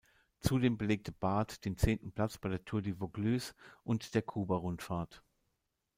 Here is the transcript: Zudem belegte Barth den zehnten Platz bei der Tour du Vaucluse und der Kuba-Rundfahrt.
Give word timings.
Zudem 0.39 0.79
belegte 0.79 1.11
Barth 1.11 1.63
den 1.63 1.77
zehnten 1.77 2.11
Platz 2.11 2.39
bei 2.39 2.49
der 2.49 2.65
Tour 2.65 2.81
du 2.81 2.95
Vaucluse 2.95 3.53
und 3.83 4.15
der 4.15 4.23
Kuba-Rundfahrt. 4.23 5.21